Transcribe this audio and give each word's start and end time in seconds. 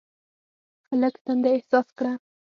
هلک 0.89 1.15
تنده 1.25 1.49
احساس 1.55 1.87
کړه. 1.97 2.13